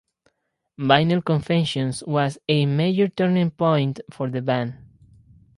[0.79, 4.73] "Vinyl Confessions" was a major turning point for the band.